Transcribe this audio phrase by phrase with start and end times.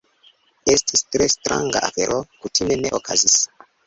[0.75, 2.17] Estis tre stranga afero...
[2.47, 3.37] kutime ne okazis.